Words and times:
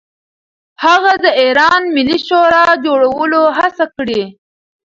هغه 0.83 1.13
د 1.23 1.25
ایران 1.41 1.81
ملي 1.95 2.17
شورا 2.27 2.65
جوړولو 2.85 3.41
هڅه 3.57 3.85
کړې. 3.95 4.21